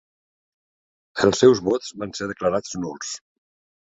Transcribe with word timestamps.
Els 1.27 1.41
seus 1.43 1.61
vots 1.67 1.93
van 2.05 2.17
ser 2.21 2.31
declarats 2.33 2.77
nuls. 2.87 3.13